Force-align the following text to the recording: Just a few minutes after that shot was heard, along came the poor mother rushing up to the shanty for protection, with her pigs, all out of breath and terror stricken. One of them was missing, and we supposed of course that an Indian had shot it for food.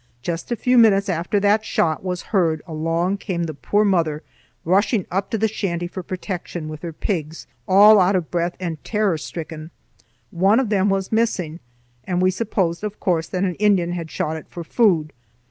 Just 0.23 0.51
a 0.51 0.55
few 0.55 0.79
minutes 0.79 1.09
after 1.09 1.39
that 1.41 1.63
shot 1.63 2.03
was 2.03 2.23
heard, 2.33 2.63
along 2.65 3.17
came 3.19 3.43
the 3.43 3.53
poor 3.53 3.85
mother 3.85 4.23
rushing 4.65 5.05
up 5.11 5.29
to 5.29 5.37
the 5.37 5.47
shanty 5.47 5.85
for 5.85 6.01
protection, 6.01 6.67
with 6.67 6.81
her 6.81 6.91
pigs, 6.91 7.45
all 7.67 7.99
out 7.99 8.15
of 8.15 8.31
breath 8.31 8.55
and 8.59 8.83
terror 8.83 9.19
stricken. 9.19 9.69
One 10.31 10.59
of 10.59 10.69
them 10.69 10.89
was 10.89 11.11
missing, 11.11 11.59
and 12.03 12.19
we 12.19 12.31
supposed 12.31 12.83
of 12.83 12.99
course 12.99 13.27
that 13.27 13.43
an 13.43 13.53
Indian 13.59 13.91
had 13.91 14.09
shot 14.09 14.37
it 14.37 14.47
for 14.49 14.63
food. 14.63 15.13